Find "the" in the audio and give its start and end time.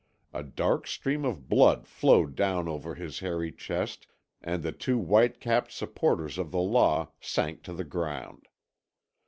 4.63-4.71, 6.49-6.57, 7.73-7.83